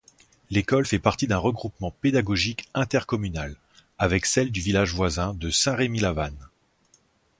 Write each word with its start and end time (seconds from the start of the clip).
L'école 0.49 0.87
fait 0.87 0.97
partie 0.97 1.27
d'un 1.27 1.37
regroupement 1.37 1.91
pédagogique 1.91 2.67
intercommunal, 2.73 3.55
avec 3.99 4.25
celles 4.25 4.51
du 4.51 4.59
village 4.59 4.95
voisin 4.95 5.35
de 5.35 5.51
Saint-Rémy-la-Vanne. 5.51 6.49